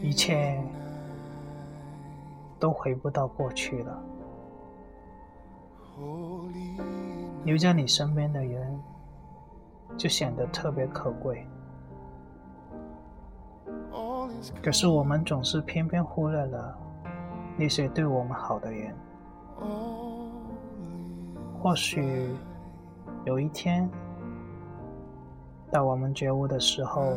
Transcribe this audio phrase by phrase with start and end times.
[0.00, 0.62] 一切
[2.58, 4.02] 都回不到过去了。
[7.44, 8.80] 留在你身边的人，
[9.96, 11.46] 就显得特别可贵。
[14.62, 16.76] 可是我们总是偏偏忽略了
[17.56, 18.94] 那些对我们好的人。
[21.60, 22.34] 或许
[23.24, 23.88] 有一天，
[25.70, 27.12] 当我们觉悟的时候，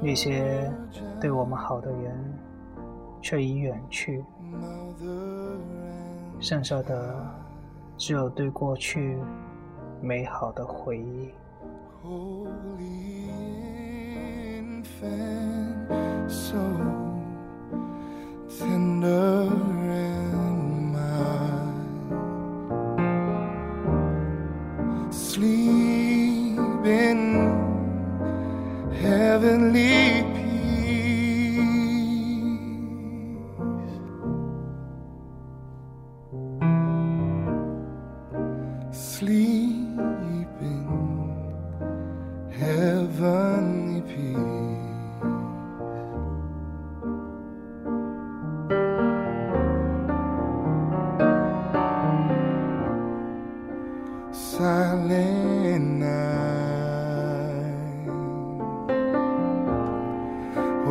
[0.00, 0.70] 那些
[1.20, 2.32] 对我们好的人
[3.20, 4.24] 却已远去，
[6.38, 7.24] 剩下的
[7.96, 9.18] 只有对过去
[10.00, 11.30] 美好的回忆。
[29.38, 30.35] Silent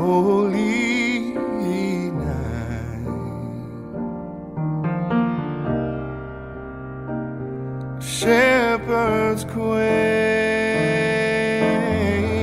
[0.06, 1.34] holy
[2.12, 3.06] night.
[8.00, 9.76] Shepherds quake